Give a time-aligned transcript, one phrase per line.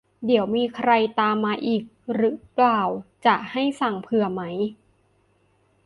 [0.25, 1.83] เดี๋ยวมีใครตามมาอีก
[2.21, 2.81] รึเปล่า
[3.25, 4.41] จะให้สั่งเผื่อไหม